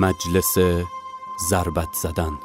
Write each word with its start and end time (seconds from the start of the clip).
مجلس 0.00 0.58
ضربت 1.50 1.92
زدن. 2.02 2.38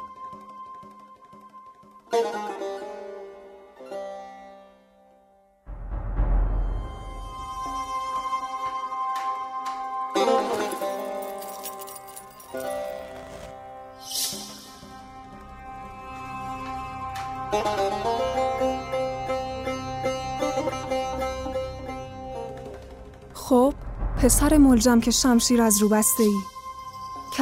خب 23.34 23.74
پسر 24.22 24.56
ملجم 24.56 25.00
که 25.00 25.10
شمشیر 25.10 25.62
از 25.62 25.82
رو 25.82 25.88
بسته 25.88 26.22
ای 26.22 26.55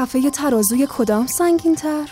کفه 0.04 0.30
ترازوی 0.30 0.88
کدام 0.90 1.26
سنگین 1.26 1.74
تر؟ 1.74 2.08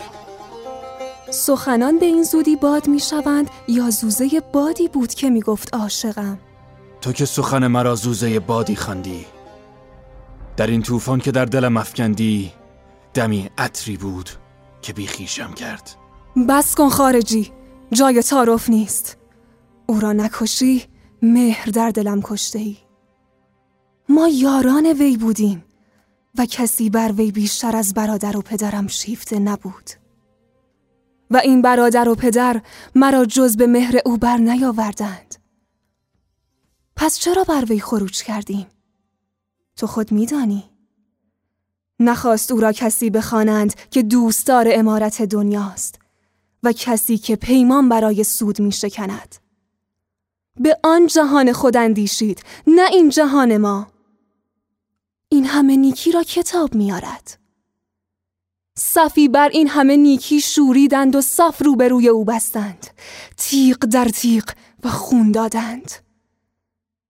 سخنان 1.31 1.99
به 1.99 2.05
این 2.05 2.23
زودی 2.23 2.55
باد 2.55 2.87
می 2.87 2.99
شوند 2.99 3.49
یا 3.67 3.89
زوزه 3.89 4.41
بادی 4.53 4.87
بود 4.87 5.13
که 5.13 5.29
می 5.29 5.41
گفت 5.41 5.75
عاشقم؟ 5.75 6.39
تو 7.01 7.11
که 7.11 7.25
سخن 7.25 7.67
مرا 7.67 7.95
زوزه 7.95 8.39
بادی 8.39 8.75
خواندی. 8.75 9.25
در 10.57 10.67
این 10.67 10.81
طوفان 10.81 11.19
که 11.19 11.31
در 11.31 11.45
دلم 11.45 11.77
افکندی 11.77 12.51
دمی 13.13 13.49
عطری 13.57 13.97
بود 13.97 14.29
که 14.81 14.93
بیخیشم 14.93 15.53
کرد. 15.53 15.95
بس 16.49 16.75
کن 16.75 16.89
خارجی 16.89 17.51
جای 17.91 18.21
تعارف 18.21 18.69
نیست. 18.69 19.17
او 19.85 19.99
را 19.99 20.13
نکشی 20.13 20.83
مهر 21.21 21.65
در 21.65 21.89
دلم 21.89 22.21
کشته 22.21 22.59
ای 22.59 22.77
ما 24.09 24.27
یاران 24.27 24.85
وی 24.85 25.17
بودیم. 25.17 25.63
و 26.37 26.45
کسی 26.45 26.89
بر 26.89 27.11
وی 27.11 27.31
بیشتر 27.31 27.75
از 27.75 27.93
برادر 27.93 28.37
و 28.37 28.41
پدرم 28.41 28.87
شیفته 28.87 29.39
نبود 29.39 29.89
و 31.31 31.37
این 31.37 31.61
برادر 31.61 32.09
و 32.09 32.15
پدر 32.15 32.61
مرا 32.95 33.25
جز 33.25 33.57
به 33.57 33.67
مهر 33.67 33.99
او 34.05 34.17
بر 34.17 34.37
نیاوردند 34.37 35.35
پس 36.95 37.19
چرا 37.19 37.43
بر 37.43 37.65
وی 37.65 37.79
خروج 37.79 38.23
کردیم؟ 38.23 38.67
تو 39.75 39.87
خود 39.87 40.11
میدانی 40.11 40.69
نخواست 41.99 42.51
او 42.51 42.59
را 42.59 42.71
کسی 42.71 43.09
بخوانند 43.09 43.73
که 43.91 44.03
دوستدار 44.03 44.67
امارت 44.71 45.21
دنیاست 45.21 45.99
و 46.63 46.71
کسی 46.71 47.17
که 47.17 47.35
پیمان 47.35 47.89
برای 47.89 48.23
سود 48.23 48.61
می 48.61 48.71
شکند. 48.71 49.35
به 50.59 50.79
آن 50.83 51.07
جهان 51.07 51.53
خود 51.53 51.77
اندیشید 51.77 52.43
نه 52.67 52.89
این 52.91 53.09
جهان 53.09 53.57
ما 53.57 53.87
این 55.33 55.45
همه 55.45 55.75
نیکی 55.75 56.11
را 56.11 56.23
کتاب 56.23 56.75
میارد 56.75 57.39
صفی 58.77 59.27
بر 59.27 59.49
این 59.49 59.67
همه 59.67 59.97
نیکی 59.97 60.41
شوریدند 60.41 61.15
و 61.15 61.21
صف 61.21 61.61
روبروی 61.61 62.07
او 62.07 62.25
بستند. 62.25 62.87
تیغ 63.37 63.77
در 63.77 64.05
تیغ 64.05 64.43
و 64.83 64.89
خون 64.89 65.31
دادند. 65.31 65.91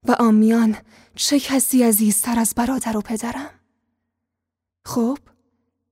و 0.07 0.11
آمیان 0.19 0.75
چه 1.15 1.39
کسی 1.39 1.83
عزیزتر 1.83 2.39
از 2.39 2.53
برادر 2.55 2.97
و 2.97 3.01
پدرم؟ 3.01 3.49
خب 4.85 5.17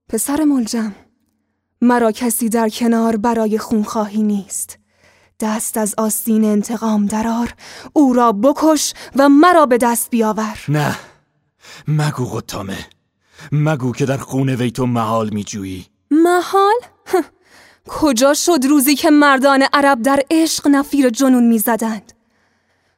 پسر 0.08 0.44
ملجم 0.44 0.94
مرا 1.80 2.12
کسی 2.12 2.48
در 2.48 2.68
کنار 2.68 3.16
برای 3.16 3.58
خونخواهی 3.58 4.22
نیست. 4.22 4.78
دست 5.40 5.76
از 5.76 5.94
آستین 5.98 6.44
انتقام 6.44 7.06
درار 7.06 7.54
او 7.92 8.12
را 8.12 8.32
بکش 8.32 8.94
و 9.16 9.28
مرا 9.28 9.66
به 9.66 9.78
دست 9.78 10.10
بیاور. 10.10 10.58
نه. 10.68 11.11
مگو 11.88 12.24
قطامه 12.24 12.86
مگو 13.52 13.92
که 13.92 14.06
در 14.06 14.16
خون 14.16 14.48
وی 14.48 14.70
تو 14.70 14.86
محال 14.86 15.30
می 15.30 15.44
جویی 15.44 15.86
محال؟ 16.10 16.74
کجا 17.88 18.34
شد 18.34 18.58
روزی 18.68 18.94
که 18.94 19.10
مردان 19.10 19.64
عرب 19.72 20.02
در 20.02 20.22
عشق 20.30 20.68
نفیر 20.68 21.10
جنون 21.10 21.48
می 21.48 21.58
زدند؟ 21.58 22.12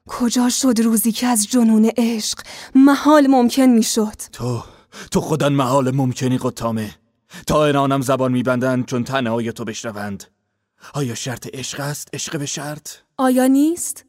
کجا 0.07 0.49
شد 0.49 0.81
روزی 0.81 1.13
که 1.13 1.27
از 1.27 1.47
جنون 1.49 1.91
عشق 1.97 2.39
محال 2.75 3.27
ممکن 3.27 3.63
می 3.67 3.83
شد؟ 3.83 4.17
تو 4.33 4.63
تو 5.11 5.21
خودن 5.21 5.53
محال 5.53 5.91
ممکنی 5.91 6.39
قطامه 6.39 6.95
تا 7.47 7.67
انانم 7.67 8.01
زبان 8.01 8.33
میبندند 8.33 8.87
چون 8.87 9.05
تنهای 9.05 9.53
تو 9.53 9.65
بشنوند. 9.65 10.25
آیا 10.95 11.15
شرط 11.15 11.47
عشق 11.55 11.81
است؟ 11.81 12.09
عشق 12.13 12.39
به 12.39 12.47
شرط؟ 12.47 12.91
آیا 13.19 13.47
نیست؟ 13.47 14.05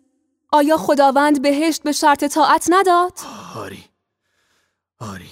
آیا 0.52 0.78
خداوند 0.78 1.42
بهشت 1.42 1.84
به 1.84 1.92
شرط 1.92 2.24
طاعت 2.24 2.68
نداد؟ 2.70 3.14
آری. 3.56 3.84
آری. 5.00 5.32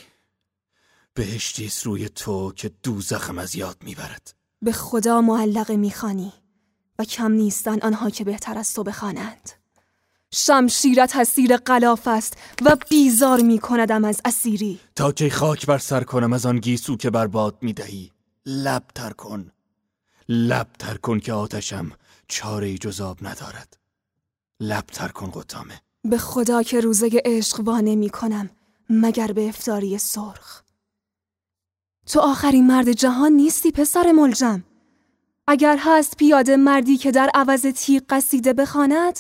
بهشتی 1.13 1.72
روی 1.84 2.09
تو 2.09 2.51
که 2.51 2.72
دوزخم 2.84 3.38
از 3.38 3.56
یاد 3.56 3.78
می‌برد. 3.81 4.34
به 4.62 4.72
خدا 4.72 5.22
معلق 5.22 5.72
می‌خوانی 5.72 6.34
و 7.00 7.03
کم 7.03 7.31
نیستن 7.31 7.79
آنها 7.79 8.09
که 8.09 8.24
بهتر 8.24 8.57
از 8.57 8.74
تو 8.74 8.84
بخوانند. 8.84 9.50
شمشیرت 10.31 11.16
اسیر 11.16 11.57
قلاف 11.57 12.07
است 12.07 12.38
و 12.62 12.78
بیزار 12.90 13.41
می 13.41 13.59
کندم 13.59 14.06
از 14.06 14.22
اسیری. 14.25 14.79
تا 14.96 15.12
که 15.12 15.29
خاک 15.29 15.66
بر 15.66 15.78
سر 15.78 16.03
کنم 16.03 16.34
از 16.34 16.45
آن 16.45 16.59
گیسو 16.59 16.97
که 16.97 17.09
بر 17.09 17.28
باد 17.28 17.57
می 17.62 17.74
دهی 17.74 18.12
لب 18.45 18.84
تر 18.95 19.12
کن. 19.12 19.51
لب 20.30 20.68
تر 20.80 20.97
کن 20.97 21.19
که 21.19 21.34
آتشم 21.34 21.91
چاره 22.28 22.78
جزاب 22.78 23.28
ندارد. 23.28 23.78
لب 24.59 24.85
تر 24.85 25.07
کن 25.07 25.31
قطامه 25.31 25.81
به 26.03 26.18
خدا 26.18 26.63
که 26.63 26.80
روزه 26.80 27.09
عشق 27.25 27.59
وانه 27.59 27.95
می 27.95 28.09
کنم 28.09 28.50
مگر 29.02 29.31
به 29.31 29.50
افتاری 29.50 29.98
سرخ. 29.98 30.62
تو 32.06 32.20
آخرین 32.20 32.68
مرد 32.68 32.92
جهان 32.92 33.31
نیستی 33.31 33.72
پسر 33.72 34.12
ملجم. 34.12 34.64
اگر 35.48 35.78
هست 35.80 36.18
پیاده 36.18 36.58
مردی 36.58 36.98
که 36.98 37.12
در 37.12 37.30
عوض 37.34 37.62
تیغ 37.62 38.04
قصیده 38.09 38.54
بخواند 38.54 39.20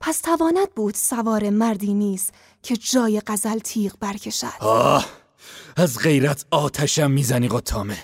پس 0.00 0.20
تواند 0.20 0.74
بود 0.76 0.94
سوار 0.94 1.50
مردی 1.50 1.94
نیست 1.94 2.34
که 2.62 2.76
جای 2.76 3.20
قزل 3.20 3.58
تیغ 3.58 3.92
برکشد. 4.00 4.52
آه 4.60 5.06
از 5.76 5.98
غیرت 5.98 6.44
آتشم 6.50 7.10
می‌زنی 7.10 7.48
قطامه. 7.48 7.98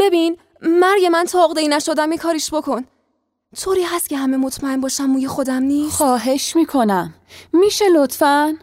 ببین 0.00 0.36
مرگ 0.62 1.04
من 1.12 1.24
تا 1.24 1.54
ای 1.56 1.68
نشدم 1.68 2.08
می 2.08 2.18
کاریش 2.18 2.54
بکن. 2.54 2.84
طوری 3.56 3.82
هست 3.82 4.08
که 4.08 4.16
همه 4.16 4.36
مطمئن 4.36 4.80
باشم 4.80 5.06
موی 5.06 5.28
خودم 5.28 5.62
نیست؟ 5.62 5.96
خواهش 5.96 6.56
می‌کنم. 6.56 7.14
میشه 7.52 7.84
لطفا؟ 7.88 8.58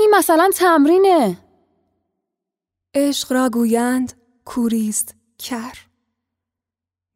این 0.00 0.14
مثلا 0.14 0.50
تمرینه. 0.54 1.38
عشق 2.94 3.32
را 3.32 3.48
گویند 3.48 4.12
کوریست 4.44 5.14
کر. 5.38 5.78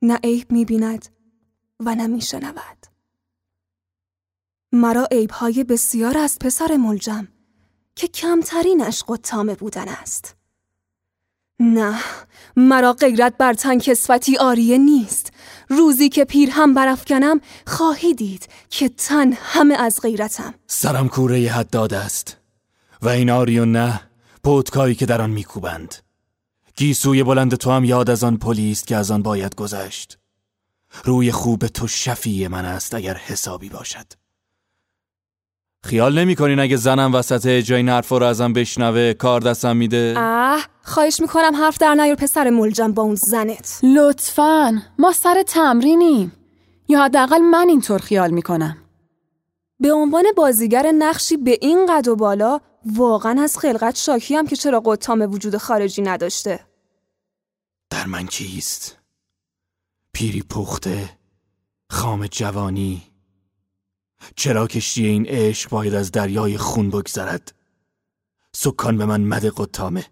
نه 0.02 0.16
عیب 0.24 0.52
می‌بیند 0.52 1.08
و 1.80 1.94
نه 1.94 2.06
میشنود. 2.06 2.86
مرا 4.72 5.08
عیبهای 5.12 5.64
بسیار 5.64 6.18
است 6.18 6.38
پسر 6.38 6.76
ملجم 6.76 7.28
که 7.94 8.08
کمترینش 8.08 9.04
قطامه 9.08 9.54
بودن 9.54 9.88
است. 9.88 10.36
نه 11.60 12.00
مرا 12.56 12.92
غیرت 12.92 13.36
بر 13.36 13.54
تن 13.54 13.78
کسفتی 13.78 14.36
آریه 14.36 14.78
نیست. 14.78 15.32
روزی 15.68 16.08
که 16.08 16.24
پیر 16.24 16.50
هم 16.50 16.74
برافکنم 16.74 17.40
خواهی 17.66 18.14
دید 18.14 18.48
که 18.70 18.88
تن 18.88 19.32
همه 19.32 19.74
از 19.74 20.00
غیرتم. 20.02 20.54
سرم 20.66 21.08
کوره 21.08 21.50
حد 21.50 21.70
داده 21.70 21.96
است. 21.96 22.43
و 23.04 23.08
این 23.08 23.30
آری 23.30 23.58
و 23.58 23.64
نه 23.64 24.00
پودکایی 24.44 24.94
که 24.94 25.06
در 25.06 25.22
آن 25.22 25.30
میکوبند. 25.30 25.94
گیسوی 26.76 27.22
بلند 27.22 27.54
تو 27.54 27.70
هم 27.70 27.84
یاد 27.84 28.10
از 28.10 28.24
آن 28.24 28.36
پلیست 28.36 28.86
که 28.86 28.96
از 28.96 29.10
آن 29.10 29.22
باید 29.22 29.54
گذشت. 29.54 30.18
روی 31.04 31.32
خوب 31.32 31.66
تو 31.66 31.86
شفیع 31.86 32.48
من 32.48 32.64
است 32.64 32.94
اگر 32.94 33.14
حسابی 33.14 33.68
باشد. 33.68 34.06
خیال 35.84 36.18
نمی‌کنین 36.18 36.58
اگه 36.58 36.76
زنم 36.76 37.14
وسط 37.14 37.46
اجرای 37.46 37.76
این 37.76 37.88
حرفا 37.88 38.18
رو 38.18 38.26
ازم 38.26 38.52
بشنوه 38.52 39.12
کار 39.12 39.40
دستم 39.40 39.76
میده؟ 39.76 40.14
اه 40.16 40.66
خواهش 40.82 41.20
می‌کنم 41.20 41.56
حرف 41.56 41.78
در 41.78 41.94
نیار 41.94 42.16
پسر 42.16 42.50
ملجم 42.50 42.92
با 42.92 43.02
اون 43.02 43.14
زنت. 43.14 43.80
لطفا 43.82 44.82
ما 44.98 45.12
سر 45.12 45.42
تمرینیم. 45.46 46.32
یا 46.88 47.04
حداقل 47.04 47.38
من 47.38 47.66
اینطور 47.68 47.98
خیال 47.98 48.30
می‌کنم. 48.30 48.76
به 49.80 49.92
عنوان 49.92 50.24
بازیگر 50.36 50.92
نقشی 50.98 51.36
به 51.36 51.58
این 51.62 51.86
قد 51.86 52.08
و 52.08 52.16
بالا 52.16 52.60
واقعا 52.86 53.42
از 53.42 53.58
خلقت 53.58 53.96
شاکیم 53.96 54.46
که 54.46 54.56
چرا 54.56 54.80
قطام 54.80 55.20
وجود 55.20 55.56
خارجی 55.56 56.02
نداشته. 56.02 56.60
در 57.90 58.06
من 58.06 58.26
کیست؟ 58.26 58.98
پیری 60.12 60.42
پخته 60.42 61.10
خام 61.90 62.26
جوانی. 62.26 63.02
چرا 64.36 64.66
کشتی 64.66 65.06
این 65.06 65.26
عشق 65.26 65.70
باید 65.70 65.94
از 65.94 66.12
دریای 66.12 66.58
خون 66.58 66.90
بگذرد؟ 66.90 67.54
سکان 68.54 68.98
به 68.98 69.04
من 69.04 69.20
مده 69.20 69.50
قطامه. 69.50 70.04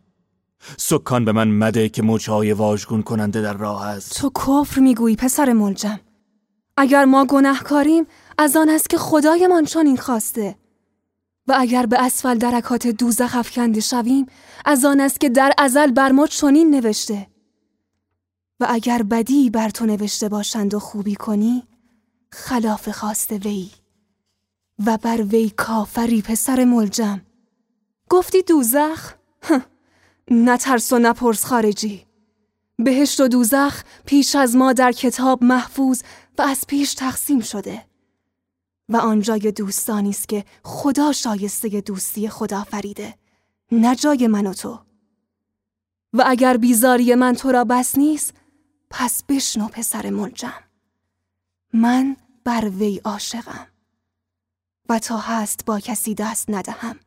سکان 0.78 1.24
به 1.24 1.32
من 1.32 1.48
مده 1.48 1.88
که 1.88 2.02
موچهای 2.02 2.52
واژگون 2.52 3.02
کننده 3.02 3.42
در 3.42 3.52
راه 3.52 3.86
است. 3.86 4.12
تو 4.12 4.30
کفر 4.30 4.80
می‌گویی 4.80 5.16
پسر 5.16 5.52
ملجم. 5.52 6.00
اگر 6.76 7.04
ما 7.04 7.24
گناهکاریم 7.24 8.06
از 8.38 8.56
آن 8.56 8.68
است 8.68 8.90
که 8.90 8.98
خدایمان 8.98 9.64
چنین 9.64 9.96
خواسته. 9.96 10.61
اگر 11.54 11.86
به 11.86 12.04
اسفل 12.04 12.38
درکات 12.38 12.86
دوزخ 12.86 13.36
افکنده 13.36 13.80
شویم 13.80 14.26
از 14.64 14.84
آن 14.84 15.00
است 15.00 15.20
که 15.20 15.28
در 15.28 15.52
ازل 15.58 15.90
بر 15.90 16.12
ما 16.12 16.26
چنین 16.26 16.70
نوشته. 16.70 17.26
و 18.60 18.66
اگر 18.70 19.02
بدی 19.02 19.50
بر 19.50 19.70
تو 19.70 19.86
نوشته 19.86 20.28
باشند 20.28 20.74
و 20.74 20.78
خوبی 20.78 21.14
کنی 21.14 21.62
خلاف 22.32 22.88
خواست 22.88 23.32
وی. 23.32 23.70
و 24.86 24.96
بر 24.96 25.22
وی 25.22 25.50
کافری 25.50 26.22
پسر 26.22 26.64
ملجم. 26.64 27.20
گفتی 28.08 28.42
دوزخ؟ 28.42 29.14
نترس 30.30 30.92
و 30.92 30.98
نپرس 30.98 31.44
خارجی. 31.44 32.06
بهشت 32.78 33.20
و 33.20 33.28
دوزخ 33.28 33.82
پیش 34.06 34.34
از 34.34 34.56
ما 34.56 34.72
در 34.72 34.92
کتاب 34.92 35.44
محفوظ 35.44 36.02
و 36.38 36.42
از 36.42 36.66
پیش 36.66 36.94
تقسیم 36.94 37.40
شده. 37.40 37.91
و 38.88 38.96
آنجای 38.96 39.52
دوستانی 39.52 40.10
است 40.10 40.28
که 40.28 40.44
خدا 40.64 41.12
شایسته 41.12 41.80
دوستی 41.80 42.28
خدا 42.28 42.64
فریده 42.64 43.14
نه 43.72 43.96
جای 43.96 44.26
من 44.26 44.46
و 44.46 44.54
تو. 44.54 44.78
و 46.12 46.24
اگر 46.26 46.56
بیزاری 46.56 47.14
من 47.14 47.34
تو 47.34 47.52
را 47.52 47.64
بس 47.64 47.98
نیست 47.98 48.34
پس 48.90 49.22
بشنو 49.28 49.68
پسر 49.68 50.10
ملجم. 50.10 50.62
من 51.72 52.16
بر 52.44 52.68
وی 52.68 53.00
عاشقم 53.04 53.66
و 54.88 54.98
تا 54.98 55.18
هست 55.18 55.64
با 55.64 55.80
کسی 55.80 56.14
دست 56.14 56.50
ندهم. 56.50 57.00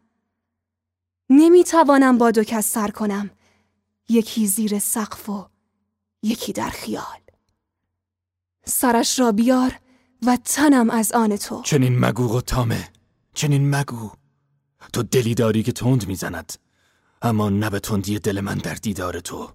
نمی 1.29 1.63
توانم 1.63 2.17
با 2.17 2.31
دو 2.31 2.43
کس 2.43 2.71
سر 2.71 2.87
کنم 2.87 3.29
یکی 4.09 4.47
زیر 4.47 4.79
سقف 4.79 5.29
و 5.29 5.49
یکی 6.23 6.53
در 6.53 6.69
خیال. 6.69 7.19
سرش 8.65 9.19
را 9.19 9.31
بیار 9.31 9.79
و 10.25 10.37
تنم 10.43 10.89
از 10.89 11.11
آن 11.11 11.37
تو. 11.37 11.61
چنین 11.61 11.99
مگو 11.99 12.37
و 12.37 12.41
تامه 12.41 12.89
چنین 13.33 13.75
مگو. 13.75 14.11
تو 14.93 15.03
دلی 15.03 15.35
داری 15.35 15.63
که 15.63 15.71
تند 15.71 16.07
می‌زند 16.07 16.53
اما 17.21 17.49
نه 17.49 17.69
به 17.69 17.79
تندی 17.79 18.19
دل 18.19 18.41
من 18.41 18.57
در 18.57 18.73
دیدار 18.73 19.19
تو. 19.19 19.49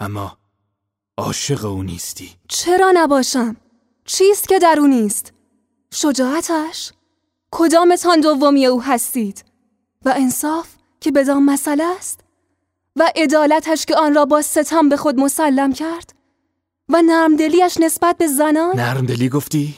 اما 0.00 0.38
عاشق 1.16 1.64
او 1.64 1.82
نیستی. 1.82 2.36
چرا 2.48 2.92
نباشم؟ 2.94 3.56
چیست 4.04 4.48
که 4.48 4.58
در 4.58 4.76
او 4.78 4.86
نیست؟ 4.86 5.32
شجاعتش؟ 5.90 6.92
کدامتان 7.50 8.20
دومی 8.20 8.66
او 8.66 8.82
هستید؟ 8.82 9.44
و 10.04 10.14
انصاف 10.16 10.68
که 11.00 11.12
بدان 11.12 11.42
مسئله 11.42 11.84
است؟ 11.96 12.20
و 12.96 13.12
عدالتش 13.16 13.86
که 13.86 13.96
آن 13.96 14.14
را 14.14 14.24
با 14.24 14.42
ستم 14.42 14.88
به 14.88 14.96
خود 14.96 15.20
مسلم 15.20 15.72
کرد؟ 15.72 16.15
و 16.88 17.02
نرمدلیش 17.02 17.76
نسبت 17.80 18.18
به 18.18 18.26
زنان 18.26 18.76
نرمدلی 18.76 19.28
گفتی؟ 19.28 19.74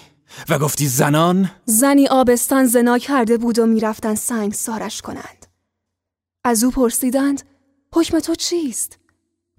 و 0.48 0.58
گفتی 0.58 0.86
زنان؟ 0.86 1.50
زنی 1.64 2.08
آبستان 2.08 2.66
زنا 2.66 2.98
کرده 2.98 3.38
بود 3.38 3.58
و 3.58 3.66
می‌رفتن 3.66 4.14
سنگ 4.14 4.52
سارش 4.52 5.02
کنند 5.02 5.46
از 6.44 6.64
او 6.64 6.70
پرسیدند 6.70 7.42
حکم 7.94 8.20
تو 8.20 8.34
چیست؟ 8.34 8.98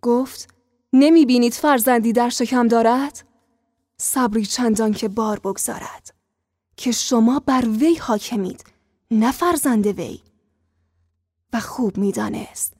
گفت 0.01 0.53
نمی 0.93 1.25
بینید 1.25 1.53
فرزندی 1.53 2.13
در 2.13 2.29
شکم 2.29 2.67
دارد؟ 2.67 3.23
صبری 3.97 4.45
چندان 4.45 4.91
که 4.91 5.07
بار 5.07 5.39
بگذارد 5.39 6.13
که 6.77 6.91
شما 6.91 7.39
بر 7.45 7.65
وی 7.79 7.95
حاکمید 7.95 8.63
نه 9.11 9.31
فرزند 9.31 9.87
وی 9.87 10.19
و 11.53 11.59
خوب 11.59 11.97
می‌دانست 11.97 12.73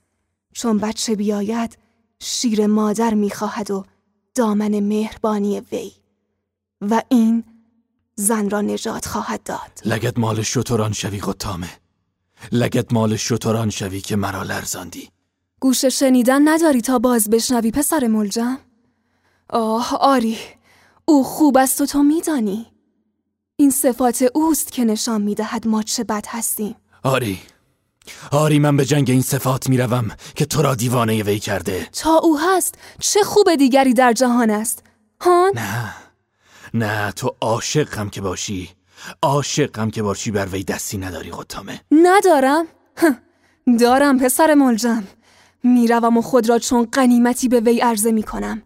چون 0.54 0.78
بچه 0.78 1.16
بیاید 1.16 1.78
شیر 2.20 2.68
مادر 2.68 3.14
می‌خواهد 3.14 3.72
و 3.72 3.86
دامن 4.40 4.80
مهربانی 4.80 5.60
وی 5.60 5.92
و 6.82 7.02
این 7.10 7.44
زن 8.16 8.50
را 8.50 8.62
نجات 8.62 9.06
خواهد 9.06 9.44
داد. 9.44 9.82
لگت 9.86 10.20
مال 10.20 10.42
شتران 10.42 10.94
شوی 10.94 11.20
قطامه 11.20 11.70
لگت 12.52 12.94
مال 12.94 13.16
شتران 13.16 13.70
شوی 13.70 14.02
که 14.02 14.16
مرا 14.16 14.44
لرزاندی. 14.44 15.10
گوش 15.60 15.86
شنیدن 15.86 16.48
نداری 16.48 16.82
تا 16.82 17.00
باز 17.00 17.30
بشنوی 17.30 17.72
پسر 17.72 18.08
ملجم؟ 18.08 18.58
آه 19.50 19.98
آری. 19.98 20.38
او 21.06 21.24
خوب 21.24 21.58
است 21.58 21.82
و 21.82 21.86
تو 21.86 22.04
میدانی. 22.04 22.66
این 23.56 23.72
صفات 23.72 24.26
اوست 24.34 24.72
که 24.72 24.86
نشان 24.86 25.22
می‌دهد 25.22 25.68
ما 25.68 25.84
چه 25.84 26.04
بد 26.04 26.26
هستیم. 26.28 26.76
آری. 27.04 27.40
آری 28.32 28.60
من 28.60 28.78
به 28.78 28.86
جنگ 28.86 29.10
این 29.10 29.22
صفات 29.22 29.70
می‌روم 29.70 30.12
که 30.36 30.46
تو 30.46 30.62
را 30.62 30.76
دیوانه 30.76 31.24
وی 31.24 31.40
کرده. 31.40 31.90
تا 31.94 32.18
او 32.18 32.40
هست 32.40 32.76
چه 33.00 33.24
خوب 33.24 33.56
دیگری 33.56 33.94
در 33.94 34.14
جهان 34.14 34.50
است. 34.50 34.84
هان؟ 35.22 35.52
نه. 35.56 35.94
نه 36.74 37.12
تو 37.12 37.36
عاشقم 37.42 38.10
که 38.10 38.22
باشی. 38.22 38.70
عاشقم 39.22 39.90
که 39.90 40.02
باشی 40.02 40.32
بر 40.32 40.46
وی 40.46 40.64
دستی 40.64 40.98
نداری 40.98 41.32
قطامه 41.32 41.82
ندارم؟ 41.92 42.66
دارم 43.80 44.20
پسر 44.20 44.54
ملجم. 44.54 45.04
می‌روم 45.64 46.18
و 46.18 46.22
خود 46.22 46.50
را 46.50 46.60
چون 46.60 46.88
قنیمتی 46.92 47.48
به 47.48 47.60
وی 47.60 47.80
عرضه 47.80 48.12
می‌کنم. 48.12 48.62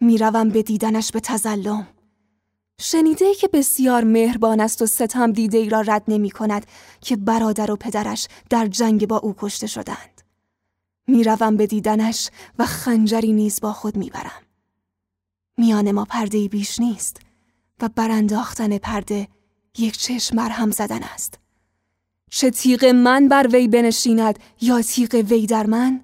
می‌روم 0.00 0.48
به 0.48 0.62
دیدنش 0.62 1.12
به 1.12 1.20
تزلم. 1.20 1.86
شنیده 2.82 3.34
که 3.34 3.48
بسیار 3.48 4.04
مهربان 4.04 4.60
است 4.60 4.82
و 4.82 4.86
ستم 4.86 5.32
دیده 5.32 5.58
ای 5.58 5.68
را 5.68 5.80
رد 5.80 6.04
نمی 6.08 6.30
کند 6.30 6.66
که 7.00 7.16
برادر 7.16 7.70
و 7.70 7.76
پدرش 7.76 8.28
در 8.50 8.66
جنگ 8.66 9.06
با 9.06 9.16
او 9.16 9.34
کشته 9.38 9.66
شدند. 9.66 10.22
می‌روم 11.06 11.56
به 11.56 11.66
دیدنش 11.66 12.30
و 12.58 12.66
خنجری 12.66 13.32
نیز 13.32 13.60
با 13.60 13.72
خود 13.72 13.96
می‌برم. 13.96 14.42
میان 15.58 15.92
ما 15.92 16.04
پرده 16.04 16.48
بیش 16.48 16.78
نیست 16.80 17.20
و 17.80 17.88
برانداختن 17.88 18.78
پرده 18.78 19.28
یک 19.78 19.98
چشم 19.98 20.36
مرهم 20.36 20.70
زدن 20.70 21.02
است. 21.02 21.38
چه 22.30 22.50
تیغ 22.50 22.84
من 22.84 23.28
بر 23.28 23.46
وی 23.52 23.68
بنشیند 23.68 24.38
یا 24.60 24.82
تیغ 24.82 25.14
وی 25.14 25.46
در 25.46 25.66
من 25.66 26.00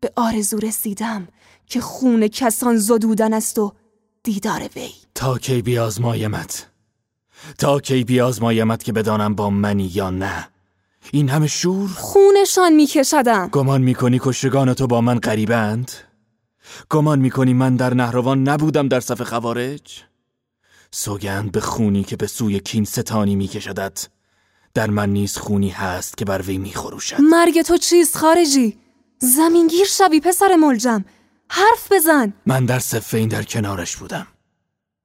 به 0.00 0.12
آرزو 0.16 0.58
رسیدم 0.58 1.28
که 1.66 1.80
خون 1.80 2.28
کسان 2.28 2.76
زدودن 2.76 3.32
است 3.32 3.58
و 3.58 3.72
دیدار 4.22 4.68
وی 4.76 5.01
تا 5.22 5.38
کی 5.38 5.62
بیازمایمت؟ 5.62 6.66
تا 7.58 7.80
کی 7.80 8.04
بیازمایمت 8.04 8.84
که 8.84 8.92
بدانم 8.92 9.34
با 9.34 9.50
منی 9.50 9.90
یا 9.94 10.10
نه؟ 10.10 10.48
این 11.10 11.28
همه 11.28 11.46
شور؟ 11.46 11.90
خونشان 11.96 12.72
میکشدم. 12.72 13.48
گمان 13.48 13.82
می‌کنی 13.82 14.20
کشتگان 14.22 14.74
تو 14.74 14.86
با 14.86 15.00
من 15.00 15.18
قریبند 15.18 15.92
گمان 16.90 17.18
می‌کنی 17.18 17.54
من 17.54 17.76
در 17.76 17.94
نهروان 17.94 18.48
نبودم 18.48 18.88
در 18.88 19.00
صف 19.00 19.22
خوارج؟ 19.22 20.02
سوگند 20.90 21.52
به 21.52 21.60
خونی 21.60 22.04
که 22.04 22.16
به 22.16 22.26
سوی 22.26 22.60
کین 22.60 22.84
ستانی 22.84 23.36
میکشدت. 23.36 24.08
در 24.74 24.90
من 24.90 25.10
نیز 25.10 25.36
خونی 25.36 25.70
هست 25.70 26.16
که 26.16 26.24
بر 26.24 26.42
وی 26.42 26.58
میخروشد. 26.58 27.20
مرگ 27.20 27.62
تو 27.62 27.76
چیست 27.76 28.16
خارجی؟ 28.16 28.78
زمینگیر 29.18 29.86
شوی 29.86 30.20
پسر 30.20 30.56
ملجم. 30.56 31.04
حرف 31.48 31.92
بزن. 31.92 32.32
من 32.46 32.66
در 32.66 32.78
صفه 32.78 33.18
این 33.18 33.28
در 33.28 33.42
کنارش 33.42 33.96
بودم. 33.96 34.26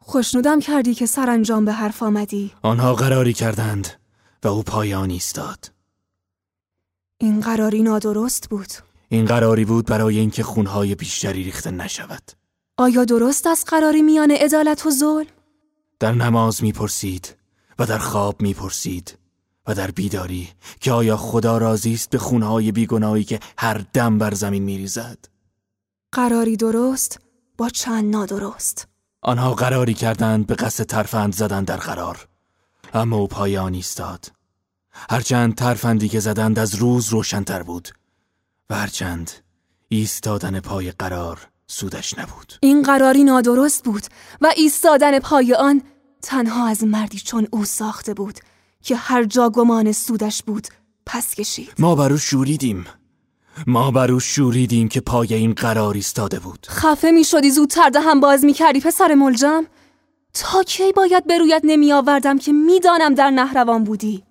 خوشنودم 0.09 0.59
کردی 0.59 0.93
که 0.93 1.05
سرانجام 1.05 1.65
به 1.65 1.73
حرف 1.73 2.03
آمدی. 2.03 2.51
آنها 2.61 2.93
قراری 2.95 3.33
کردند 3.33 3.87
و 4.43 4.47
او 4.47 4.63
پایان 4.63 5.09
ایستاد. 5.09 5.71
این 7.17 7.39
قراری 7.39 7.83
نادرست 7.83 8.49
بود. 8.49 8.67
این 9.09 9.25
قراری 9.25 9.65
بود 9.65 9.85
برای 9.85 10.19
اینکه 10.19 10.43
خونهای 10.43 10.95
بیشتری 10.95 11.43
ریخته 11.43 11.71
نشود. 11.71 12.21
آیا 12.77 13.05
درست 13.05 13.47
است 13.47 13.69
قراری 13.69 14.01
میان 14.01 14.31
عدالت 14.31 14.85
و 14.85 14.91
ظلم؟ 14.91 15.25
در 15.99 16.11
نماز 16.11 16.63
می‌پرسید 16.63 17.35
و 17.79 17.85
در 17.85 17.97
خواب 17.97 18.41
می‌پرسید 18.41 19.17
و 19.67 19.75
در 19.75 19.91
بیداری 19.91 20.49
که 20.79 20.91
آیا 20.91 21.17
خدا 21.17 21.57
راضی 21.57 21.93
است 21.93 22.09
به 22.09 22.17
خونهای 22.17 22.71
بیگناهی 22.71 23.23
که 23.23 23.39
هر 23.57 23.85
دم 23.93 24.17
بر 24.17 24.33
زمین 24.33 24.63
میریزد؟ 24.63 25.17
قراری 26.11 26.57
درست 26.57 27.19
با 27.57 27.69
چند 27.69 28.15
نادرست. 28.15 28.87
آنها 29.27 29.53
قراری 29.53 29.93
کردند 29.93 30.47
به 30.47 30.55
قصد 30.55 30.83
ترفند 30.83 31.35
زدن 31.35 31.63
در 31.63 31.77
قرار. 31.77 32.27
اما 32.93 33.17
او 33.17 33.27
پایان 33.27 33.73
ایستاد 33.73 34.31
هرچند 35.09 35.55
ترفندی 35.55 36.09
که 36.09 36.19
زدند 36.19 36.59
از 36.59 36.75
روز 36.75 37.09
روشنتر 37.09 37.63
بود 37.63 37.89
و 38.69 38.75
هرچند 38.75 39.31
ایستادن 39.87 40.59
پای 40.59 40.91
قرار 40.91 41.47
سودش 41.67 42.19
نبود. 42.19 42.53
این 42.59 42.83
قراری 42.83 43.23
نادرست 43.23 43.83
بود 43.83 44.03
و 44.41 44.53
ایستادن 44.57 45.19
پای 45.19 45.53
آن 45.53 45.81
تنها 46.21 46.67
از 46.67 46.83
مردی 46.83 47.19
چون 47.19 47.47
او 47.51 47.65
ساخته 47.65 48.13
بود 48.13 48.39
که 48.81 48.95
هر 48.95 49.23
جا 49.23 49.49
گمان 49.49 49.91
سودش 49.91 50.43
بود 50.43 50.67
پس 51.05 51.35
کشید. 51.35 51.73
ما 51.79 51.95
بر 51.95 52.15
شوریدیم. 52.15 52.85
ما 53.67 53.91
بر 53.91 54.11
او 54.11 54.19
شوریدیم 54.19 54.87
که 54.87 55.01
پای 55.01 55.33
این 55.33 55.53
قرار 55.53 55.93
ایستاده 55.93 56.39
بود. 56.39 56.67
خفه 56.69 57.11
می 57.11 57.23
شدی 57.23 57.51
زودتر 57.51 57.91
هم 57.95 58.19
باز 58.19 58.45
می 58.45 58.53
کردی 58.53 58.79
پسر 58.79 59.13
ملجم. 59.13 59.65
تا 60.33 60.63
کی 60.63 60.91
باید 60.91 61.27
برویت 61.27 61.61
نمی 61.63 61.93
آوردم 61.93 62.37
که 62.37 62.51
می‌دانم 62.51 63.15
در 63.15 63.29
نهروان 63.29 63.83
بودی؟ 63.83 64.23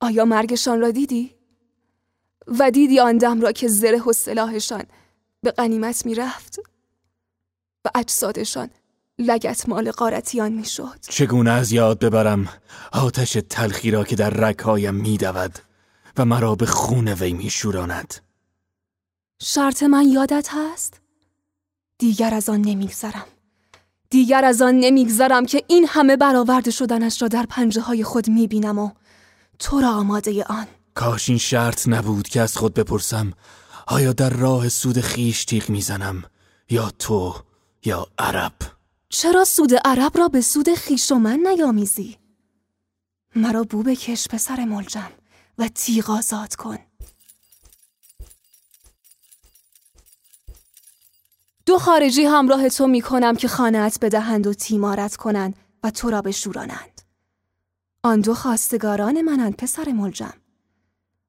آیا 0.00 0.24
مرگشان 0.24 0.80
را 0.80 0.90
دیدی؟ 0.90 1.34
و 2.58 2.70
دیدی 2.70 3.00
آن 3.00 3.18
دم 3.18 3.40
را 3.40 3.52
که 3.52 3.68
زره 3.68 4.02
و 4.02 4.12
سلاحشان 4.12 4.84
به 5.42 5.50
قنیمت 5.50 6.06
می 6.06 6.14
رفت؟ 6.14 6.60
و 7.84 7.90
اجسادشان 7.94 8.70
لگت 9.18 9.68
مال 9.68 9.90
قارتیان 9.90 10.52
می‌شد 10.52 10.98
چگونه 11.08 11.50
از 11.50 11.72
یاد 11.72 11.98
ببرم 11.98 12.48
آتش 12.92 13.38
تلخی 13.50 13.90
را 13.90 14.04
که 14.04 14.16
در 14.16 14.30
رگهایم 14.30 14.94
میدود 14.94 15.67
و 16.18 16.24
مرا 16.24 16.54
به 16.54 16.66
خون 16.66 17.08
وی 17.08 17.32
میشوراند 17.32 18.14
شرط 19.42 19.82
من 19.82 20.08
یادت 20.08 20.48
هست؟ 20.52 21.00
دیگر 21.98 22.34
از 22.34 22.48
آن 22.48 22.60
نمیگذرم. 22.60 23.24
دیگر 24.10 24.44
از 24.44 24.62
آن 24.62 24.74
نمیگذرم 24.74 25.46
که 25.46 25.64
این 25.68 25.86
همه 25.88 26.16
برآورده 26.16 26.70
شدنش 26.70 27.22
را 27.22 27.28
در 27.28 27.46
پنجه 27.48 27.80
های 27.80 28.04
خود 28.04 28.28
می‌بینم 28.28 28.78
و 28.78 28.90
تو 29.58 29.80
را 29.80 29.90
آماده 29.90 30.44
آن. 30.44 30.66
کاش 30.94 31.28
این 31.28 31.38
شرط 31.38 31.88
نبود 31.88 32.28
که 32.28 32.40
از 32.40 32.56
خود 32.56 32.74
بپرسم 32.74 33.32
آیا 33.86 34.12
در 34.12 34.30
راه 34.30 34.68
سود 34.68 35.00
خیش 35.00 35.44
تیغ 35.44 35.70
می‌زنم 35.70 36.24
یا 36.70 36.90
تو 36.98 37.34
یا 37.84 38.06
عرب؟ 38.18 38.52
چرا 39.08 39.44
سود 39.44 39.74
عرب 39.84 40.18
را 40.18 40.28
به 40.28 40.40
سود 40.40 40.74
خیش 40.74 41.12
و 41.12 41.14
من 41.14 41.40
نیامیزی؟ 41.52 42.16
مرا 43.36 43.62
بو 43.62 43.82
بکش 43.82 44.28
پسر 44.28 44.64
ملجم. 44.64 45.10
و 45.58 45.68
تیغ 45.68 46.10
آزاد 46.10 46.54
کن 46.54 46.78
دو 51.66 51.78
خارجی 51.78 52.24
همراه 52.24 52.68
تو 52.68 52.86
می 52.86 53.00
کنم 53.00 53.36
که 53.36 53.48
خانهت 53.48 53.98
بدهند 54.00 54.46
و 54.46 54.54
تیمارت 54.54 55.16
کنند 55.16 55.54
و 55.82 55.90
تو 55.90 56.10
را 56.10 56.22
بشورانند. 56.22 57.02
آن 58.02 58.20
دو 58.20 58.34
خواستگاران 58.34 59.22
منند 59.22 59.56
پسر 59.56 59.92
ملجم. 59.92 60.34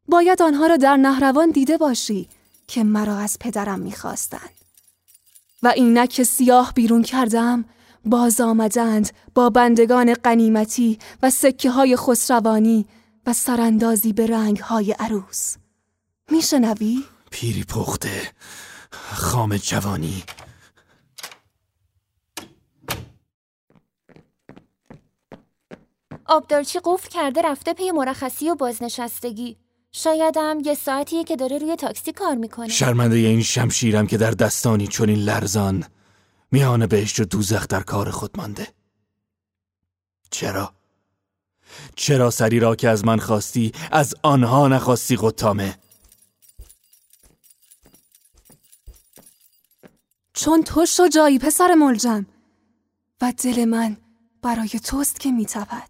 باید 0.08 0.42
آنها 0.42 0.68
را 0.68 0.78
در 0.78 0.98
نهروان 0.98 1.52
دیده 1.52 1.78
باشی 1.78 2.30
که 2.68 2.84
مرا 2.84 3.18
از 3.18 3.38
پدرم 3.40 3.80
می‌خواستند. 3.80 4.50
و 5.64 5.74
اینک 5.76 6.24
سیاه 6.24 6.74
بیرون 6.74 7.02
کردم 7.02 7.66
باز 8.06 8.42
آمدند 8.42 9.10
با 9.36 9.50
بندگان 9.50 10.14
قنیمتی 10.14 11.00
و 11.24 11.30
سکه 11.30 11.72
های 11.72 11.96
خسروانی 11.96 12.86
و 13.30 13.34
سراندازی 13.34 14.14
به 14.14 14.28
رنگ 14.28 14.58
های 14.58 14.92
عروس. 14.92 15.56
میشنوی؟ 16.32 17.04
پیری 17.32 17.64
پخته 17.64 18.32
خام 19.12 19.58
جوانی 19.58 20.24
آبدارچی 26.26 26.80
قفل 26.84 27.10
کرده 27.10 27.42
رفته 27.42 27.74
پی 27.74 27.92
مرخصی 27.92 28.50
و 28.50 28.56
بازنشستگی 28.56 29.58
شایدم 29.92 30.58
یه 30.66 30.74
ساعتیه 30.74 31.24
که 31.24 31.36
داره 31.36 31.58
روی 31.58 31.76
تاکسی 31.76 32.12
کار 32.12 32.36
می‌کنه 32.36 32.68
شرمنده 32.68 33.16
این 33.16 33.44
شمشیرم 33.44 34.08
که 34.08 34.18
در 34.18 34.32
دستانی 34.32 34.88
چنین 34.88 35.20
لرزان 35.20 35.86
میان 36.52 36.88
بهشت 36.88 37.20
و 37.20 37.26
دوزخ 37.26 37.68
در 37.68 37.82
کار 37.82 38.12
خود 38.12 38.38
مانده 38.38 38.68
چرا؟ 40.32 40.79
چرا 41.96 42.30
سری 42.30 42.60
را 42.60 42.76
که 42.76 42.90
از 42.90 43.06
من 43.06 43.20
خواستی 43.20 43.72
از 43.92 44.16
آنها 44.24 44.68
نخواستی 44.68 45.16
قطامه؟ 45.16 45.78
چون 50.34 50.64
تو 50.64 50.86
شجایی 50.86 51.40
پسر 51.40 51.74
ملجم. 51.74 52.26
و 53.22 53.34
دل 53.44 53.66
من 53.66 53.98
برای 54.42 54.70
توست 54.70 55.20
که 55.20 55.32
میتپد. 55.32 55.90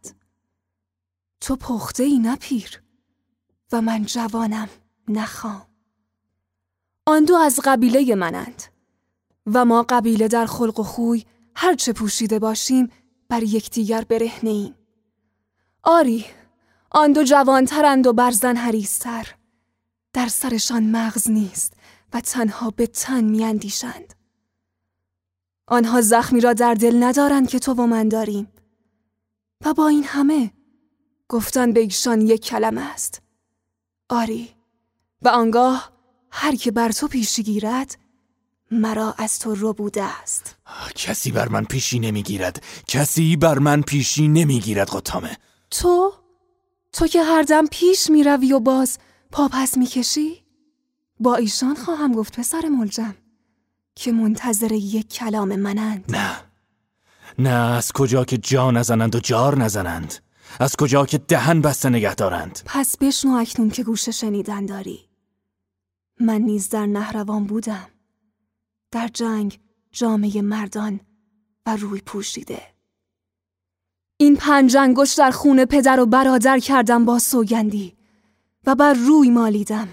تو 1.41 1.55
پخته 1.55 2.03
ای 2.03 2.19
نپیر 2.19 2.81
و 3.71 3.81
من 3.81 4.05
جوانم 4.05 4.69
نخوام 5.07 5.65
آن 7.05 7.25
دو 7.25 7.35
از 7.35 7.59
قبیله 7.63 8.15
منند. 8.15 8.63
و 9.53 9.65
ما 9.65 9.85
قبیله 9.89 10.27
در 10.27 10.45
خلق 10.45 10.79
و 10.79 10.83
خوی 10.83 11.25
هرچه 11.55 11.93
پوشیده 11.93 12.39
باشیم 12.39 12.89
بر 13.29 13.43
یکدیگر 13.43 14.01
برهنه 14.01 14.49
ایم 14.49 14.75
آری 15.83 16.25
آن 16.91 17.13
دو 17.13 17.23
جوانترند 17.23 18.07
و 18.07 18.13
برزن 18.13 18.55
حریستر 18.55 19.35
در 20.13 20.27
سرشان 20.27 20.83
مغز 20.83 21.29
نیست 21.29 21.73
و 22.13 22.21
تنها 22.21 22.69
به 22.69 22.87
تن 22.87 23.23
میاندیشند. 23.23 24.13
آنها 25.67 26.01
زخمی 26.01 26.41
را 26.41 26.53
در 26.53 26.73
دل 26.73 27.03
ندارند 27.03 27.49
که 27.49 27.59
تو 27.59 27.73
و 27.73 27.85
من 27.85 28.09
داریم. 28.09 28.47
و 29.65 29.73
با 29.73 29.87
این 29.87 30.03
همه 30.03 30.51
گفتن 31.27 31.73
به 31.73 31.79
ایشان 31.79 32.21
یک 32.21 32.45
کلمه 32.45 32.81
است. 32.81 33.21
آری 34.09 34.49
و 35.21 35.27
آنگاه 35.27 35.91
هر 36.31 36.55
که 36.55 36.71
بر 36.71 36.91
تو 36.91 37.07
پیشی 37.07 37.43
گیرد 37.43 37.97
مرا 38.71 39.15
از 39.17 39.39
تو 39.39 39.55
رو 39.55 39.73
بوده 39.73 40.03
است. 40.03 40.57
کسی 40.95 41.31
بر 41.31 41.47
من 41.47 41.65
پیشی 41.65 41.99
نمی‌گیرد. 41.99 42.63
کسی 42.87 43.35
بر 43.35 43.59
من 43.59 43.81
پیشی 43.81 44.27
نمی‌گیرد 44.27 44.89
قطامه 44.89 45.37
تو؟ 45.71 46.13
تو 46.93 47.07
که 47.07 47.23
هر 47.23 47.41
دم 47.41 47.65
پیش 47.65 48.09
می‌روی 48.09 48.53
و 48.53 48.59
باز 48.59 48.97
پا 49.31 49.49
پس 49.51 49.77
می‌کشی؟ 49.77 50.45
با 51.19 51.35
ایشان 51.35 51.75
خواهم 51.75 52.11
گفت 52.13 52.39
پسر 52.39 52.69
ملجم 52.69 53.15
که 53.95 54.11
منتظر 54.11 54.71
یک 54.71 55.09
کلام 55.09 55.55
منند. 55.55 56.05
نه. 56.09 56.41
نه 57.39 57.49
از 57.49 57.91
کجا 57.91 58.25
که 58.25 58.37
جا 58.37 58.71
نزنند 58.71 59.15
و 59.15 59.19
جار 59.19 59.57
نزنند؟ 59.57 60.13
از 60.59 60.75
کجا 60.75 61.05
که 61.05 61.17
دهن 61.17 61.61
بسته 61.61 61.89
نگه 61.89 62.15
دارند؟ 62.15 62.59
پس 62.65 62.97
بشنو 62.97 63.35
اکنون 63.35 63.69
که 63.69 63.83
گوش 63.83 64.09
شنیدن 64.09 64.65
داری. 64.65 65.09
من 66.19 66.41
نیز 66.41 66.69
در 66.69 66.85
نهروان 66.85 67.45
بودم. 67.45 67.89
در 68.91 69.07
جنگ 69.07 69.59
جامعه 69.91 70.41
مردان 70.41 70.99
و 71.65 71.75
روی 71.75 72.01
پوشیده. 72.01 72.61
این 74.21 74.35
پنج 74.35 74.77
انگشت 74.77 75.17
در 75.17 75.31
خون 75.31 75.65
پدر 75.65 75.99
و 75.99 76.05
برادر 76.05 76.59
کردم 76.59 77.05
با 77.05 77.19
سوگندی 77.19 77.95
و 78.65 78.75
بر 78.75 78.93
روی 78.93 79.29
مالیدم 79.29 79.87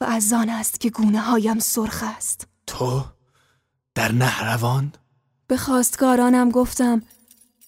و 0.00 0.04
از 0.04 0.32
آن 0.32 0.48
است 0.48 0.80
که 0.80 0.90
گونه 0.90 1.20
هایم 1.20 1.58
سرخ 1.58 2.04
است. 2.16 2.46
تو 2.66 3.04
در 3.94 4.12
نهروان؟ 4.12 4.92
به 5.46 5.56
خواستگارانم 5.56 6.50
گفتم 6.50 7.02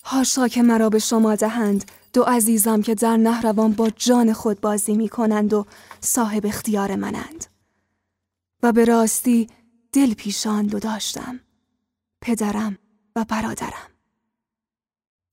هاشا 0.05 0.49
که 0.49 0.63
مرا 0.63 0.89
به 0.89 0.99
شما 0.99 1.35
دهند 1.35 1.91
دو 2.13 2.23
عزیزم 2.23 2.83
که 2.83 2.95
در 2.95 3.17
نهروان 3.17 3.73
با 3.73 3.91
جان 3.91 4.33
خود 4.33 4.61
بازی 4.61 4.95
می 4.95 5.09
کنند 5.09 5.53
و 5.53 5.67
صاحب 6.01 6.47
اختیار 6.47 6.97
منند. 6.97 7.47
و 8.63 8.73
به 8.73 8.85
راستی 8.85 9.47
دل 9.93 10.15
پیشان 10.15 10.67
دو 10.67 10.79
داشتم 10.79 11.41
پدرم 12.21 12.79
و 13.17 13.25
برادرم. 13.25 13.90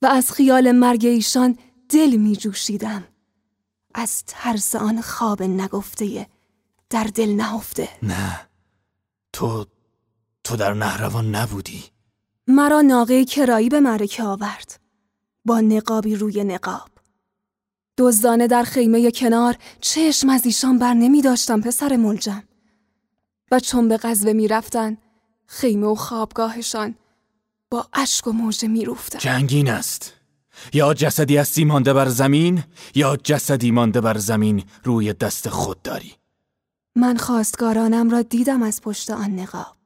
و 0.01 0.05
از 0.05 0.31
خیال 0.31 0.71
مرگ 0.71 1.05
ایشان 1.05 1.57
دل 1.89 2.15
می 2.15 2.35
جوشیدم 2.35 3.03
از 3.93 4.23
ترس 4.27 4.75
آن 4.75 5.01
خواب 5.01 5.43
نگفته 5.43 6.27
در 6.89 7.03
دل 7.03 7.29
نهفته. 7.29 7.89
نه 8.03 8.47
تو 9.33 9.65
تو 10.43 10.55
در 10.55 10.73
نهروان 10.73 11.35
نبودی. 11.35 11.83
مرا 12.47 12.81
ناقه 12.81 13.25
کرایی 13.25 13.69
به 13.69 13.79
مرکه 13.79 14.23
آورد. 14.23 14.79
با 15.45 15.61
نقابی 15.61 16.15
روی 16.15 16.43
نقاب. 16.43 16.89
دزدانه 17.97 18.47
در 18.47 18.63
خیمه 18.63 19.11
کنار 19.11 19.57
چشم 19.81 20.29
از 20.29 20.45
ایشان 20.45 20.79
بر 20.79 20.93
نمی 20.93 21.21
داشتم 21.21 21.61
پسر 21.61 21.95
ملجم. 21.95 22.43
و 23.51 23.59
چون 23.59 23.87
به 23.87 23.97
غزوه 23.97 24.33
می 24.33 24.47
رفتن 24.47 24.97
خیمه 25.45 25.87
و 25.87 25.95
خوابگاهشان 25.95 26.95
با 27.69 27.87
اشک 27.93 28.27
و 28.27 28.31
موجه 28.31 28.67
می 28.67 28.85
روفتن. 28.85 29.19
جنگین 29.19 29.69
است. 29.69 30.13
یا 30.73 30.93
جسدی 30.93 31.37
هستی 31.37 31.65
مانده 31.65 31.93
بر 31.93 32.07
زمین 32.07 32.63
یا 32.95 33.17
جسدی 33.23 33.71
مانده 33.71 34.01
بر 34.01 34.17
زمین 34.17 34.63
روی 34.83 35.13
دست 35.13 35.49
خود 35.49 35.81
داری. 35.81 36.13
من 36.95 37.17
خواستگارانم 37.17 38.09
را 38.09 38.21
دیدم 38.21 38.63
از 38.63 38.81
پشت 38.81 39.11
آن 39.11 39.39
نقاب. 39.39 39.77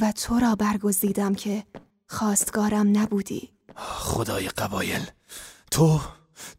و 0.00 0.12
تو 0.12 0.38
را 0.38 0.54
برگزیدم 0.54 1.34
که 1.34 1.64
خواستگارم 2.06 2.98
نبودی. 2.98 3.48
خدای 3.76 4.48
قبایل 4.48 5.06
تو 5.70 6.00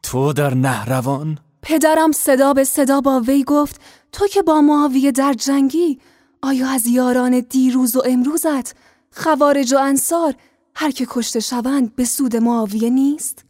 تو 0.03 0.33
در 0.33 0.53
نهروان؟ 0.53 1.37
پدرم 1.61 2.11
صدا 2.11 2.53
به 2.53 2.63
صدا 2.63 3.01
با 3.01 3.19
وی 3.19 3.43
گفت 3.43 3.81
تو 4.11 4.27
که 4.27 4.41
با 4.41 4.61
معاویه 4.61 5.11
در 5.11 5.33
جنگی 5.33 5.99
آیا 6.41 6.69
از 6.69 6.87
یاران 6.87 7.39
دیروز 7.39 7.95
و 7.95 8.01
امروزت 8.05 8.75
خوارج 9.19 9.73
و 9.73 9.77
انصار 9.77 10.35
هر 10.75 10.91
که 10.91 11.07
کشته 11.09 11.39
شوند 11.39 11.95
به 11.95 12.05
سود 12.05 12.35
معاویه 12.35 12.89
نیست؟ 12.89 13.45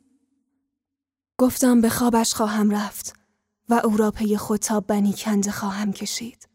گفتم 1.37 1.81
به 1.81 1.89
خوابش 1.89 2.33
خواهم 2.33 2.71
رفت 2.71 3.13
و 3.69 3.81
او 3.83 3.97
را 3.97 4.11
پی 4.11 4.37
خود 4.37 4.59
تا 4.59 4.79
بنی 4.79 5.13
کنده 5.13 5.51
خواهم 5.51 5.93
کشید. 5.93 6.47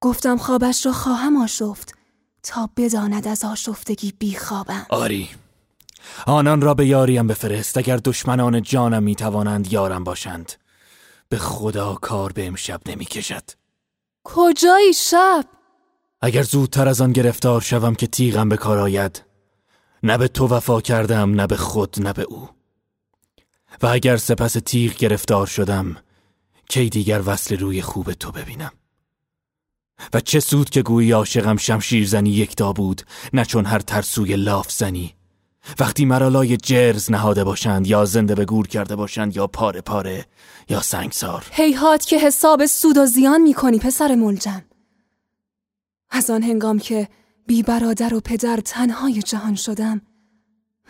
گفتم 0.00 0.36
خوابش 0.36 0.86
را 0.86 0.92
خواهم 0.92 1.36
آشفت 1.36 1.94
تا 2.42 2.70
بداند 2.76 3.28
از 3.28 3.44
آشفتگی 3.44 4.12
بی 4.18 4.36
خوابم. 4.36 4.86
آری 4.88 5.28
آنان 6.26 6.60
را 6.60 6.74
به 6.74 6.86
یاریم 6.86 7.26
بفرست 7.26 7.78
اگر 7.78 7.96
دشمنان 7.96 8.62
جانم 8.62 9.02
می 9.02 9.16
توانند 9.16 9.72
یارم 9.72 10.04
باشند 10.04 10.52
به 11.28 11.38
خدا 11.38 11.94
کار 11.94 12.32
به 12.32 12.46
امشب 12.46 12.80
نمی 12.86 13.04
کشد 13.04 13.44
کجایی 14.24 14.94
شب؟ 14.94 15.44
اگر 16.24 16.42
زودتر 16.42 16.88
از 16.88 17.00
آن 17.00 17.12
گرفتار 17.12 17.60
شوم 17.60 17.94
که 17.94 18.06
تیغم 18.06 18.48
به 18.48 18.56
کار 18.56 18.78
آید 18.78 19.24
نه 20.02 20.18
به 20.18 20.28
تو 20.28 20.46
وفا 20.46 20.80
کردم 20.80 21.40
نه 21.40 21.46
به 21.46 21.56
خود 21.56 21.96
نه 22.02 22.12
به 22.12 22.22
او. 22.22 22.48
و 23.82 23.86
اگر 23.86 24.16
سپس 24.16 24.52
تیغ 24.52 24.94
گرفتار 24.94 25.46
شدم 25.46 25.96
کی 26.68 26.88
دیگر 26.88 27.22
وصل 27.26 27.56
روی 27.56 27.82
خوب 27.82 28.12
تو 28.12 28.32
ببینم؟ 28.32 28.72
و 30.14 30.20
چه 30.20 30.40
سود 30.40 30.70
که 30.70 30.82
گویی 30.82 31.12
عاشقم 31.12 31.56
شمشیر 31.56 32.06
زنی 32.06 32.30
یکتا 32.30 32.72
بود 32.72 33.02
نه 33.32 33.44
چون 33.44 33.64
هر 33.64 33.78
ترسوی 33.78 34.36
لاف 34.36 34.72
زنی 34.72 35.14
وقتی 35.78 36.04
مرا 36.04 36.28
لای 36.28 36.56
جرز 36.56 37.10
نهاده 37.10 37.44
باشند 37.44 37.86
یا 37.86 38.04
زنده 38.04 38.34
به 38.34 38.44
گور 38.44 38.66
کرده 38.66 38.96
باشند 38.96 39.36
یا 39.36 39.46
پاره 39.46 39.80
پاره 39.80 40.26
یا 40.68 40.80
سنگسار. 40.80 41.46
هیهات 41.50 42.06
که 42.06 42.18
حساب 42.18 42.66
سود 42.66 42.98
و 42.98 43.06
زیان 43.06 43.40
می‌کنی 43.40 43.78
پسر 43.78 44.14
ملجم. 44.14 44.62
از 46.14 46.30
آن 46.30 46.42
هنگام 46.42 46.78
که 46.78 47.08
بی 47.46 47.62
برادر 47.62 48.14
و 48.14 48.20
پدر 48.20 48.56
تنهای 48.56 49.22
جهان 49.22 49.54
شدم 49.54 50.02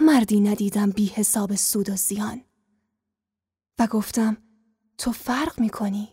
مردی 0.01 0.41
ندیدم 0.41 0.91
بی 0.91 1.07
حساب 1.07 1.55
سود 1.55 1.91
و 1.91 1.97
زیان. 1.97 2.41
و 3.79 3.87
گفتم 3.87 4.37
تو 4.99 5.13
فرق 5.13 5.61
می‌کنی؟ 5.61 6.09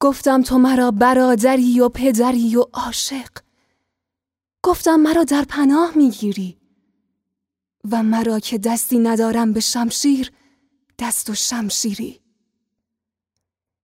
گفتم 0.00 0.42
تو 0.42 0.58
مرا 0.58 0.90
برادری 0.90 1.80
و 1.80 1.88
پدری 1.88 2.56
و 2.56 2.60
عاشق. 2.72 3.30
گفتم 4.62 4.96
مرا 4.96 5.24
در 5.24 5.44
پناه 5.48 5.92
می‌گیری. 5.96 6.58
و 7.90 8.02
مرا 8.02 8.38
که 8.38 8.58
دستی 8.58 8.98
ندارم 8.98 9.52
به 9.52 9.60
شمشیر 9.60 10.32
دست 10.98 11.30
و 11.30 11.34
شمشیری. 11.34 12.20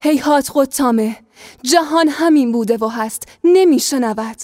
هیهات 0.07 0.51
قطامه 0.55 1.17
جهان 1.63 2.09
همین 2.09 2.53
بوده 2.53 2.77
و 2.77 2.89
هست 2.89 3.29
نمیشنود 3.45 4.37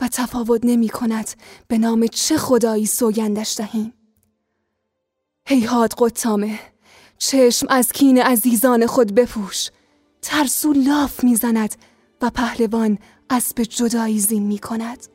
و 0.00 0.08
تفاوت 0.08 0.60
نمی 0.64 0.88
کند 0.88 1.30
به 1.68 1.78
نام 1.78 2.06
چه 2.06 2.38
خدایی 2.38 2.86
سوگندش 2.86 3.56
دهیم؟ 3.56 3.92
هیهات 5.46 5.94
قطامه 5.98 6.58
چشم 7.18 7.66
از 7.70 7.92
کین 7.92 8.22
عزیزان 8.22 8.86
خود 8.86 9.14
بپوش. 9.14 9.68
ترسو 10.22 10.72
لاف 10.72 11.24
می‌زند 11.24 11.74
و 12.22 12.30
پهلوان 12.30 12.98
اسب 13.30 13.62
جدایی 13.62 14.20
زین 14.20 14.42
می 14.42 14.58
کند 14.58 15.06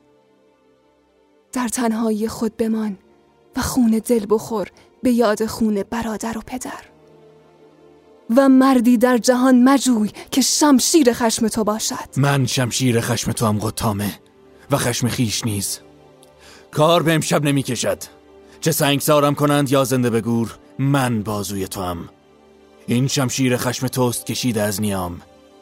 در 1.53 1.67
تنهایی 1.67 2.27
خود 2.27 2.57
بمان 2.57 2.97
و 3.55 3.61
خون 3.61 4.01
دل 4.05 4.25
بخور 4.29 4.71
به 5.03 5.11
یاد 5.11 5.45
خون 5.45 5.83
برادر 5.83 6.37
و 6.37 6.41
پدر. 6.45 6.94
و 8.37 8.49
مردی 8.49 8.97
در 8.97 9.17
جهان 9.17 9.63
مجوی 9.63 10.09
که 10.31 10.41
شمشیر 10.41 11.13
خشم 11.13 11.47
تو 11.47 11.63
باشد. 11.63 12.09
من 12.17 12.45
شمشیر 12.45 13.01
خشم 13.01 13.31
تو 13.31 13.45
هم 13.45 13.59
قطامه 13.59 14.19
و 14.71 14.77
خشم 14.77 15.07
خیش 15.07 15.45
نیز. 15.45 15.79
کار 16.71 17.03
به 17.03 17.13
امشب 17.13 17.43
نمی 17.43 17.63
کشد. 17.63 18.03
چه 18.61 18.71
سنگسارم 18.71 19.35
کنند 19.35 19.71
یا 19.71 19.83
زنده 19.83 20.09
به 20.09 20.45
من 20.79 21.23
بازوی 21.23 21.67
تو 21.67 21.81
هم 21.81 22.09
این 22.87 23.07
شمشیر 23.07 23.57
خشم 23.57 23.87
توست 23.87 24.25
کشیده 24.25 24.61
از 24.61 24.81
نیام. 24.81 25.21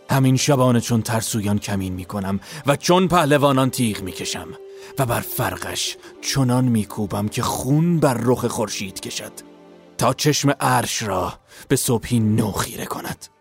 همین 0.09 0.37
شبانه 0.37 0.81
چون 0.81 1.01
ترسویان 1.01 1.59
کمین 1.59 1.93
می 1.93 2.05
کنم 2.05 2.39
و 2.67 2.75
چون 2.75 3.07
پهلوانان 3.07 3.69
تیغ 3.69 4.01
می 4.01 4.11
کشم 4.11 4.47
و 4.99 5.05
بر 5.05 5.19
فرقش 5.19 5.97
چنان 6.21 6.65
میکوبم 6.65 7.27
که 7.27 7.41
خون 7.41 7.99
بر 7.99 8.17
رخ 8.23 8.45
خورشید 8.45 8.99
کشد. 8.99 9.52
تا 10.03 10.13
چشم 10.13 10.49
عرش 10.59 11.03
را 11.03 11.33
به 11.67 11.75
صبحی 11.75 12.19
نو 12.19 12.51
خیره 12.51 12.85
کند. 12.85 13.32